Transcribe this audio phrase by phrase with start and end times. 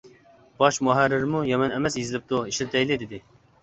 [0.63, 3.27] باش مۇھەررىرمۇ يامان ئەمەس يېزىلىپتۇ، ئىشلىتەيلى، دېدى.